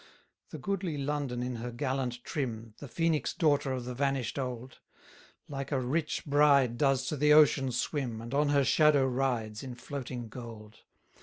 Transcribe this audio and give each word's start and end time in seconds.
151 0.49 0.49
The 0.49 0.65
goodly 0.65 0.97
London 1.05 1.43
in 1.43 1.55
her 1.57 1.69
gallant 1.71 2.23
trim 2.23 2.73
(The 2.79 2.87
Phoenix 2.87 3.35
daughter 3.35 3.71
of 3.71 3.85
the 3.85 3.93
vanish'd 3.93 4.39
old). 4.39 4.79
Like 5.47 5.71
a 5.71 5.79
rich 5.79 6.25
bride 6.25 6.75
does 6.75 7.05
to 7.09 7.15
the 7.15 7.33
ocean 7.33 7.71
swim, 7.71 8.19
And 8.19 8.33
on 8.33 8.49
her 8.49 8.63
shadow 8.63 9.05
rides 9.05 9.61
in 9.61 9.75
floating 9.75 10.27
gold. 10.27 10.77